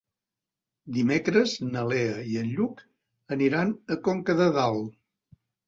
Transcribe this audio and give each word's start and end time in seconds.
Dimecres 0.95 1.53
na 1.75 1.83
Lea 1.91 2.17
i 2.33 2.39
en 2.45 2.49
Lluc 2.55 2.83
aniran 3.39 3.77
a 3.97 4.01
Conca 4.11 4.41
de 4.43 4.51
Dalt. 4.59 5.01